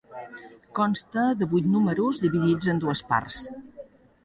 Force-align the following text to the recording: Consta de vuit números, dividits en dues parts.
Consta 0.79 1.25
de 1.41 1.49
vuit 1.51 1.69
números, 1.75 2.19
dividits 2.25 2.73
en 2.75 2.83
dues 2.87 3.07
parts. 3.13 3.41